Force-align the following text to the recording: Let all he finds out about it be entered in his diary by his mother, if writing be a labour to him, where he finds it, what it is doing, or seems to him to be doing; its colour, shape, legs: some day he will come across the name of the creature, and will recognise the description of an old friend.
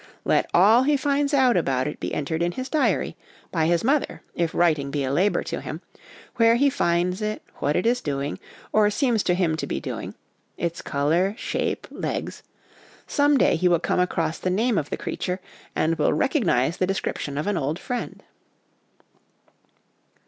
Let 0.25 0.49
all 0.51 0.81
he 0.81 0.97
finds 0.97 1.31
out 1.31 1.55
about 1.55 1.85
it 1.85 1.99
be 1.99 2.11
entered 2.11 2.41
in 2.41 2.53
his 2.53 2.69
diary 2.69 3.15
by 3.51 3.67
his 3.67 3.83
mother, 3.83 4.23
if 4.33 4.55
writing 4.55 4.89
be 4.89 5.03
a 5.03 5.13
labour 5.13 5.43
to 5.43 5.61
him, 5.61 5.79
where 6.37 6.55
he 6.55 6.71
finds 6.71 7.21
it, 7.21 7.43
what 7.57 7.75
it 7.75 7.85
is 7.85 8.01
doing, 8.01 8.39
or 8.73 8.89
seems 8.89 9.21
to 9.21 9.35
him 9.35 9.55
to 9.57 9.67
be 9.67 9.79
doing; 9.79 10.15
its 10.57 10.81
colour, 10.81 11.35
shape, 11.37 11.85
legs: 11.91 12.41
some 13.05 13.37
day 13.37 13.55
he 13.55 13.67
will 13.67 13.79
come 13.79 13.99
across 13.99 14.39
the 14.39 14.49
name 14.49 14.79
of 14.79 14.89
the 14.89 14.97
creature, 14.97 15.39
and 15.75 15.99
will 15.99 16.13
recognise 16.13 16.77
the 16.77 16.87
description 16.87 17.37
of 17.37 17.45
an 17.45 17.55
old 17.55 17.77
friend. 17.77 18.23